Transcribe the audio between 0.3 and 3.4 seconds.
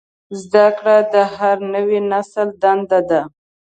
زدهکړه د هر نوي نسل دنده ده.